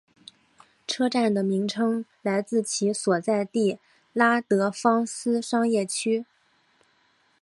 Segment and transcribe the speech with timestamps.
[0.87, 3.77] 车站的名称来自其所在地
[4.13, 6.25] 拉德芳斯商业区。